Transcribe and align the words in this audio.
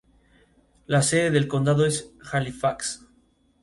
La 0.87 1.03
sede 1.03 1.29
del 1.29 1.47
condado 1.47 1.85
es 1.85 2.11
Halifax. 2.31 3.05